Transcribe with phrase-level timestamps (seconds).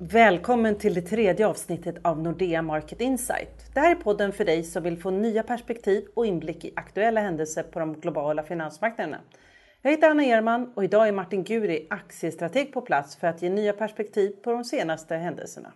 [0.00, 3.74] Välkommen till det tredje avsnittet av Nordea Market Insight.
[3.74, 7.20] Det här är podden för dig som vill få nya perspektiv och inblick i aktuella
[7.20, 9.20] händelser på de globala finansmarknaderna.
[9.82, 13.50] Jag heter Anna Erman och idag är Martin Guri, aktiestrateg på plats för att ge
[13.50, 15.72] nya perspektiv på de senaste händelserna.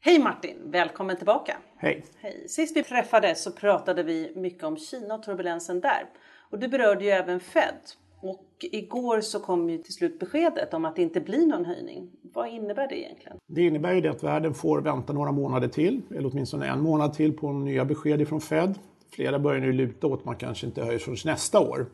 [0.00, 0.56] Hej Martin!
[0.64, 1.56] Välkommen tillbaka!
[1.76, 2.04] Hej!
[2.20, 2.48] Hej.
[2.48, 6.06] Sist vi träffades så pratade vi mycket om Kina och turbulensen där.
[6.50, 7.74] Och du berörde ju även Fed.
[8.22, 12.10] Och igår så kom ju till slut beskedet om att det inte blir någon höjning.
[12.34, 13.36] Vad innebär det egentligen?
[13.46, 17.14] Det innebär ju det att världen får vänta några månader till, eller åtminstone en månad
[17.14, 18.74] till på nya besked från Fed.
[19.10, 21.86] Flera börjar nu luta åt att man kanske inte höjer förrän nästa år.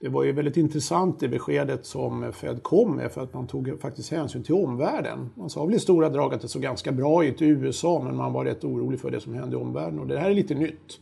[0.00, 3.80] Det var ju väldigt intressant det beskedet som Fed kom med för att man tog
[3.80, 5.30] faktiskt hänsyn till omvärlden.
[5.34, 8.16] Man sa väl i stora drag att det såg ganska bra ut i USA men
[8.16, 10.54] man var rätt orolig för det som hände i omvärlden och det här är lite
[10.54, 11.00] nytt.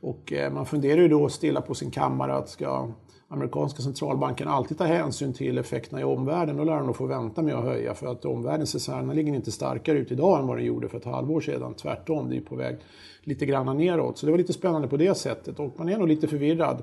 [0.00, 2.88] Och eh, man funderar ju då stilla på sin kammare att ska
[3.32, 7.42] amerikanska centralbanken alltid tar hänsyn till effekterna i omvärlden, då lär de nog få vänta
[7.42, 10.66] med att höja för att omvärldens reserverna ligger inte starkare ut idag än vad den
[10.66, 11.74] gjorde för ett halvår sedan.
[11.74, 12.76] Tvärtom, det är på väg
[13.22, 14.18] lite grann neråt.
[14.18, 16.82] Så det var lite spännande på det sättet och man är nog lite förvirrad.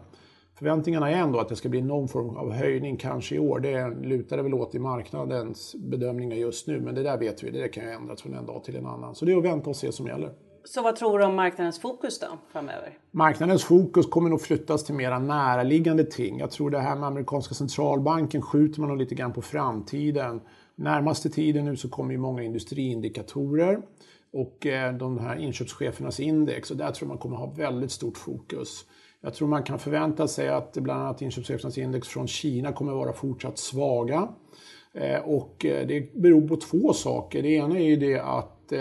[0.55, 3.59] Förväntningarna är ändå att det ska bli någon form av höjning kanske i år.
[3.59, 7.51] Det lutar det väl åt i marknadens bedömningar just nu, men det där vet vi,
[7.51, 9.15] det kan ju ändras från en dag till en annan.
[9.15, 10.31] Så det är att vänta och se som gäller.
[10.69, 12.97] Så vad tror du om marknadens fokus då framöver?
[13.11, 16.39] Marknadens fokus kommer nog flyttas till mera näraliggande ting.
[16.39, 20.41] Jag tror det här med amerikanska centralbanken skjuter man nog lite grann på framtiden.
[20.75, 23.81] Närmaste tiden nu så kommer ju många industriindikatorer
[24.33, 28.17] och eh, de här inköpschefernas index och där tror jag man kommer ha väldigt stort
[28.17, 28.85] fokus.
[29.21, 33.13] Jag tror man kan förvänta sig att bland annat inköpschefernas index från Kina kommer vara
[33.13, 34.29] fortsatt svaga.
[34.93, 37.41] Eh, och eh, det beror på två saker.
[37.41, 38.71] Det ena är ju det att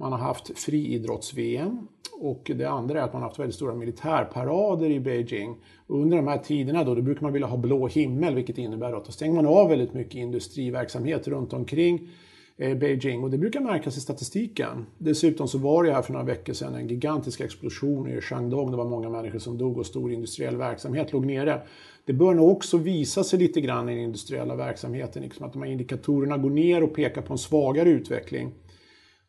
[0.00, 1.88] man har haft friidrotts-VM
[2.20, 5.56] och det andra är att man har haft väldigt stora militärparader i Beijing.
[5.86, 8.92] Och under de här tiderna då, då brukar man vilja ha blå himmel vilket innebär
[8.92, 12.08] att då stänger man av väldigt mycket industriverksamhet runt omkring
[12.56, 14.86] eh, Beijing och det brukar märkas i statistiken.
[14.98, 18.70] Dessutom så var det här för några veckor sedan en gigantisk explosion i Shandong.
[18.70, 21.62] Det var många människor som dog och stor industriell verksamhet låg nere.
[22.04, 25.62] Det bör nog också visa sig lite grann i den industriella verksamheten, liksom att de
[25.62, 28.52] här indikatorerna går ner och pekar på en svagare utveckling.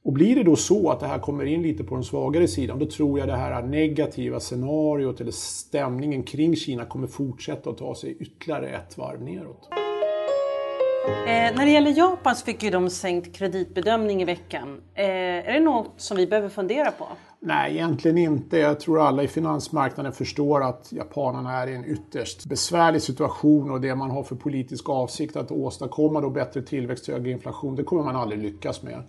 [0.03, 2.79] Och blir det då så att det här kommer in lite på den svagare sidan,
[2.79, 7.95] då tror jag det här negativa scenariot eller stämningen kring Kina kommer fortsätta att ta
[7.95, 9.69] sig ytterligare ett varv neråt.
[11.07, 14.81] Eh, när det gäller Japan så fick ju de sänkt kreditbedömning i veckan.
[14.93, 17.07] Eh, är det något som vi behöver fundera på?
[17.39, 18.57] Nej, egentligen inte.
[18.57, 23.81] Jag tror alla i finansmarknaden förstår att japanerna är i en ytterst besvärlig situation och
[23.81, 27.83] det man har för politisk avsikt att åstadkomma då bättre tillväxt och högre inflation, det
[27.83, 29.03] kommer man aldrig lyckas med.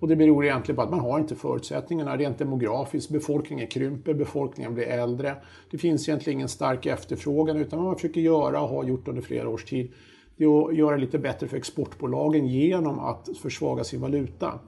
[0.00, 3.10] Och det beror egentligen på att man har inte förutsättningarna rent demografiskt.
[3.10, 5.36] Befolkningen krymper, befolkningen blir äldre.
[5.70, 9.22] Det finns egentligen ingen stark efterfrågan utan vad man försöker göra och har gjort under
[9.22, 9.92] flera års tid
[10.38, 14.58] det är att göra det lite bättre för exportbolagen genom att försvaga sin valuta.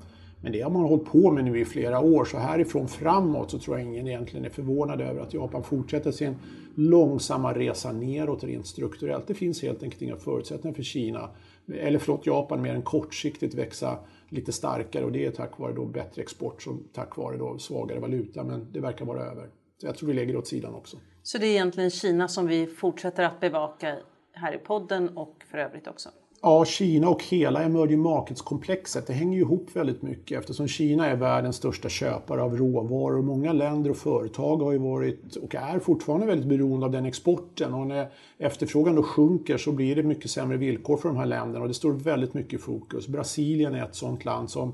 [0.42, 3.58] Men det har man hållit på med nu i flera år, så härifrån framåt så
[3.58, 6.36] tror jag ingen egentligen är förvånad över att Japan fortsätter sin
[6.74, 9.26] långsamma resa neråt rent strukturellt.
[9.26, 11.28] Det finns helt enkelt inga förutsättningar för Kina,
[11.74, 13.98] eller förlåt Japan, mer än kortsiktigt växa
[14.28, 18.00] lite starkare och det är tack vare då bättre export som tack vare då svagare
[18.00, 18.44] valuta.
[18.44, 19.48] Men det verkar vara över.
[19.80, 20.96] Så jag tror vi lägger det åt sidan också.
[21.22, 23.96] Så det är egentligen Kina som vi fortsätter att bevaka
[24.32, 26.08] här i podden och för övrigt också?
[26.42, 31.16] Ja, Kina och hela emerging markets-komplexet, det hänger ju ihop väldigt mycket eftersom Kina är
[31.16, 33.22] världens största köpare av råvaror.
[33.22, 37.74] Många länder och företag har ju varit och är fortfarande väldigt beroende av den exporten
[37.74, 38.08] och när
[38.38, 41.74] efterfrågan då sjunker så blir det mycket sämre villkor för de här länderna och det
[41.74, 43.08] står väldigt mycket i fokus.
[43.08, 44.72] Brasilien är ett sådant land som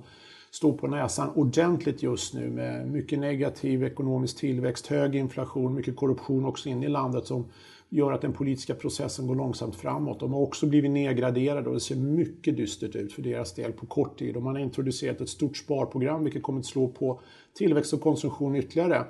[0.50, 6.44] står på näsan ordentligt just nu med mycket negativ ekonomisk tillväxt, hög inflation, mycket korruption
[6.44, 7.44] också inne i landet som
[7.88, 10.20] gör att den politiska processen går långsamt framåt.
[10.20, 13.86] De har också blivit nedgraderade och det ser mycket dystert ut för deras del på
[13.86, 14.36] kort tid.
[14.36, 17.20] Och man har introducerat ett stort sparprogram vilket kommer att slå på
[17.54, 19.04] tillväxt och konsumtion ytterligare.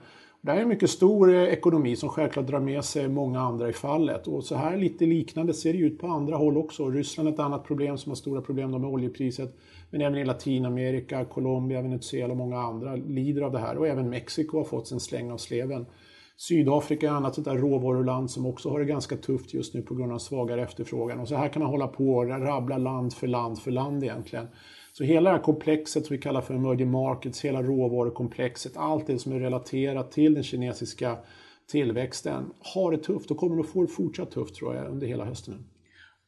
[0.47, 3.69] Det här är en mycket stor eh, ekonomi som självklart drar med sig många andra
[3.69, 4.27] i fallet.
[4.27, 6.91] Och så här lite liknande ser det ut på andra håll också.
[6.91, 9.57] Ryssland är ett annat problem som har stora problem med oljepriset.
[9.91, 13.77] Men även i Latinamerika, Colombia, Venezuela och många andra lider av det här.
[13.77, 15.87] Och även Mexiko har fått sin släng av sleven.
[16.37, 19.83] Sydafrika är ett annat sånt där råvaruland som också har det ganska tufft just nu
[19.83, 21.21] på grund av svagare efterfrågan.
[21.21, 24.47] Och så här kan man hålla på och rabbla land för land för land egentligen.
[24.98, 29.19] Så hela det här komplexet som vi kallar för emerging markets, hela råvarukomplexet, allt det
[29.19, 31.19] som är relaterat till den kinesiska
[31.71, 35.25] tillväxten har det tufft och kommer att få det fortsatt tufft tror jag under hela
[35.25, 35.66] hösten.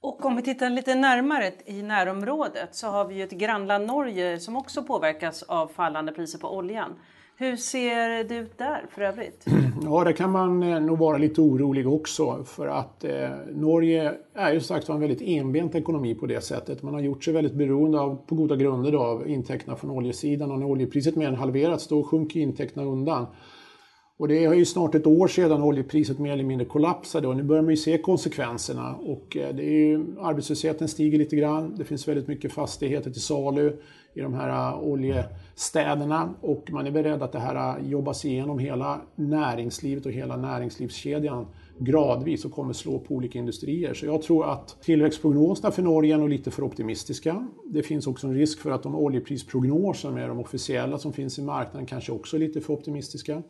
[0.01, 4.39] Och om vi tittar lite närmare i närområdet så har vi ju ett grannland Norge
[4.39, 6.99] som också påverkas av fallande priser på oljan.
[7.41, 9.47] Hur ser det ut där för övrigt?
[9.83, 14.53] Ja, där kan man eh, nog vara lite orolig också för att eh, Norge är
[14.53, 16.83] ju sagt en väldigt enbent ekonomi på det sättet.
[16.83, 20.51] Man har gjort sig väldigt beroende av, på goda grunder då, av intäkterna från oljesidan
[20.51, 23.27] och när oljepriset mer än halverats då sjunker intäkterna undan.
[24.19, 27.43] Och det är ju snart ett år sedan oljepriset mer eller mindre kollapsade och nu
[27.43, 28.95] börjar man ju se konsekvenserna.
[28.95, 33.23] Och eh, det är ju, arbetslösheten stiger lite grann, det finns väldigt mycket fastigheter till
[33.23, 33.77] salu
[34.15, 38.59] i de här eh, oljestäderna och man är beredd att det här eh, jobbas igenom
[38.59, 41.47] hela näringslivet och hela näringslivskedjan
[41.79, 43.95] gradvis och kommer slå på olika industrier.
[43.95, 47.49] Så jag tror att tillväxtprognoserna för Norge är nog lite för optimistiska.
[47.67, 51.43] Det finns också en risk för att de oljeprisprognoser med de officiella som finns i
[51.43, 53.43] marknaden kanske också är lite för optimistiska.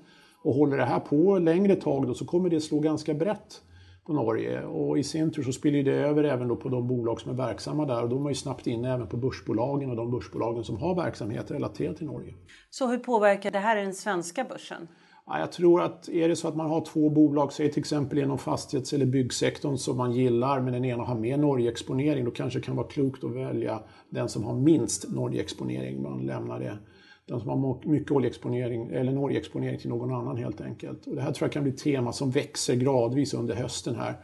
[0.48, 3.62] Och håller det här på längre tag då så kommer det slå ganska brett
[4.06, 7.20] på Norge och i sin tur så spiller det över även då på de bolag
[7.20, 10.10] som är verksamma där och de är ju snabbt inne även på börsbolagen och de
[10.10, 12.34] börsbolagen som har verksamhet relaterat till Norge.
[12.70, 14.88] Så hur påverkar det här den svenska börsen?
[15.26, 18.18] Ja, jag tror att är det så att man har två bolag, säg till exempel
[18.18, 22.58] inom fastighets eller byggsektorn som man gillar men den ena har mer Norgeexponering då kanske
[22.58, 26.02] det kan vara klokt att välja den som har minst Norgeexponering.
[26.02, 26.78] Man lämnar det
[27.28, 31.06] den som har mycket oljeexponering eller en oljeexponering till någon annan helt enkelt.
[31.06, 34.14] Och det här tror jag kan bli ett tema som växer gradvis under hösten här.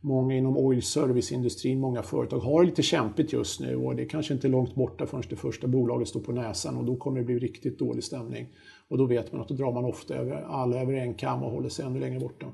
[0.00, 4.08] Många inom oil service-industrin, många företag har det lite kämpigt just nu och det är
[4.08, 7.18] kanske inte är långt borta förrän det första bolaget står på näsan och då kommer
[7.18, 8.48] det bli riktigt dålig stämning.
[8.88, 11.50] Och då vet man att då drar man ofta över, alla över en kam och
[11.50, 12.46] håller sig ännu längre borta.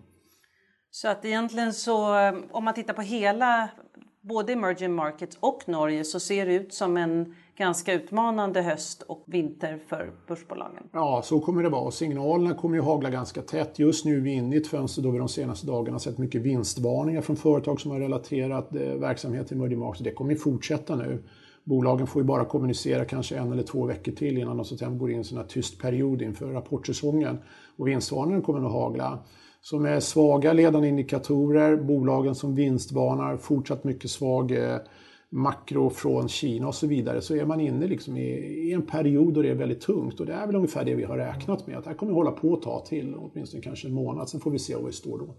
[0.91, 3.71] Så att egentligen så eh, om man tittar på hela
[4.21, 9.25] både emerging markets och Norge så ser det ut som en ganska utmanande höst och
[9.27, 10.83] vinter för börsbolagen.
[10.93, 11.91] Ja, så kommer det vara.
[11.91, 13.79] Signalerna kommer ju hagla ganska tätt.
[13.79, 16.43] Just nu är vi inne i ett fönster då vi de senaste dagarna sett mycket
[16.43, 20.05] vinstvarningar från företag som har relaterat eh, verksamhet till emerging markets.
[20.05, 21.23] Det kommer ju fortsätta nu.
[21.65, 24.99] Bolagen får ju bara kommunicera kanske en eller två veckor till innan de så att
[24.99, 27.39] går in i en sån här tyst period inför rapportsäsongen.
[27.77, 29.19] Och vinstvarningarna kommer nog hagla.
[29.61, 34.77] Så med svaga ledande indikatorer, bolagen som vinstvarnar, fortsatt mycket svag eh,
[35.31, 38.31] makro från Kina och så vidare så är man inne liksom i,
[38.69, 41.05] i, en period då det är väldigt tungt och det är väl ungefär det vi
[41.05, 43.95] har räknat med att det här kommer hålla på att ta till åtminstone kanske en
[43.95, 45.35] månad, sen får vi se var vi står då.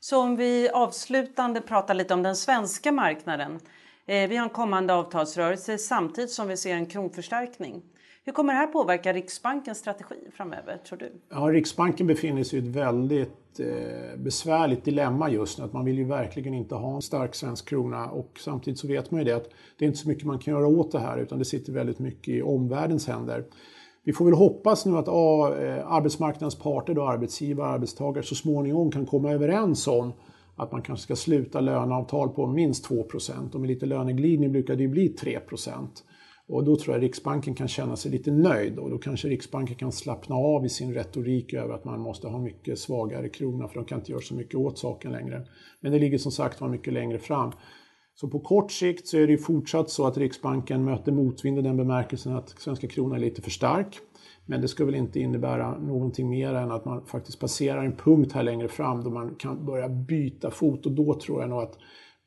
[0.00, 3.60] Så om vi avslutande pratar lite om den svenska marknaden.
[4.06, 7.82] Eh, vi har en kommande avtalsrörelse samtidigt som vi ser en kronförstärkning.
[8.24, 11.12] Hur kommer det här påverka Riksbankens strategi framöver tror du?
[11.28, 15.64] Ja, Riksbanken befinner sig i ett väldigt eh, besvärligt dilemma just nu.
[15.64, 19.10] Att man vill ju verkligen inte ha en stark svensk krona och samtidigt så vet
[19.10, 21.18] man ju det att det är inte så mycket man kan göra åt det här
[21.18, 23.44] utan det sitter väldigt mycket i omvärldens händer.
[24.04, 28.34] Vi får väl hoppas nu att ja, eh, arbetsmarknadens parter, då, arbetsgivare och arbetstagare så
[28.34, 30.12] småningom kan komma överens om
[30.56, 33.04] att man kanske ska sluta löneavtal på minst 2
[33.52, 35.40] och med lite löneglidning brukar det ju bli 3
[36.50, 39.92] och då tror jag Riksbanken kan känna sig lite nöjd och då kanske Riksbanken kan
[39.92, 43.84] slappna av i sin retorik över att man måste ha mycket svagare krona för de
[43.84, 45.46] kan inte göra så mycket åt saken längre.
[45.80, 47.52] Men det ligger som sagt var mycket längre fram.
[48.14, 51.62] Så på kort sikt så är det ju fortsatt så att Riksbanken möter motvind i
[51.62, 53.98] den bemärkelsen att svenska kronan är lite för stark.
[54.46, 58.32] Men det ska väl inte innebära någonting mer än att man faktiskt passerar en punkt
[58.32, 61.78] här längre fram då man kan börja byta fot och då tror jag nog att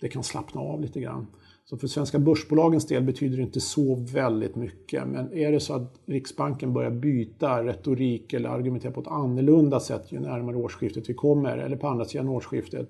[0.02, 1.28] det kan slappna av lite grann.
[1.66, 5.08] Så för svenska börsbolagens del betyder det inte så väldigt mycket.
[5.08, 10.12] Men är det så att Riksbanken börjar byta retorik eller argumentera på ett annorlunda sätt
[10.12, 12.90] ju närmare årsskiftet vi kommer, eller på andra sidan årsskiftet,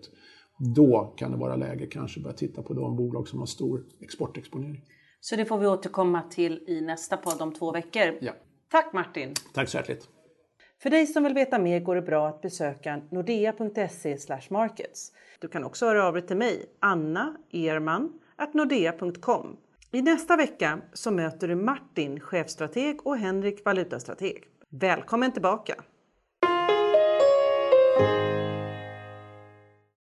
[0.75, 4.81] då kan det vara läge kanske börja titta på de bolag som har stor exportexponering.
[5.19, 8.17] Så det får vi återkomma till i nästa podd om två veckor.
[8.21, 8.31] Ja.
[8.71, 9.33] Tack Martin!
[9.53, 10.09] Tack så hjärtligt!
[10.81, 14.17] För dig som vill veta mer går det bra att besöka nordea.se
[14.49, 15.11] markets.
[15.41, 18.19] Du kan också höra av dig till mig, Anna Erman,
[18.53, 19.57] nordea.com.
[19.91, 24.43] I nästa vecka så möter du Martin, chefstrateg och Henrik, valutastrateg.
[24.69, 25.73] Välkommen tillbaka!